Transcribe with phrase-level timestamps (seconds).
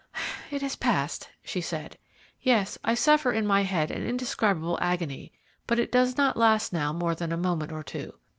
[0.49, 1.99] "It has passed," she said.
[2.41, 5.31] "Yes, I suffer in my head an indescribable agony,
[5.67, 8.11] but it does not last now more than a moment or two.